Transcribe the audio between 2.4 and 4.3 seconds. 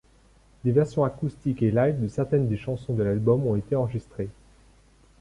des chansons de l'album ont été enregistrées.